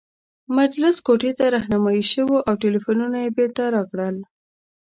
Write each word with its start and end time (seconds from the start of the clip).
مجلس 0.57 0.95
کوټې 1.07 1.31
ته 1.37 1.45
رهنمايي 1.55 2.03
شوو 2.13 2.37
او 2.47 2.53
ټلفونونه 2.63 3.17
یې 3.23 3.29
بیرته 3.37 3.63
راکړل. 3.75 4.15